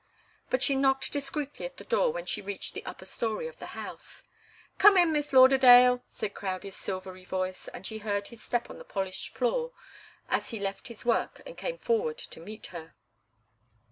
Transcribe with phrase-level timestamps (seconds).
[0.49, 3.59] But she knocked discreetly at the door when she had reached the upper story of
[3.59, 4.23] the house.
[4.79, 8.83] "Come in, Miss Lauderdale," said Crowdie's silvery voice, and she heard his step on the
[8.83, 9.73] polished floor
[10.27, 12.95] as he left his work and came forward to meet her.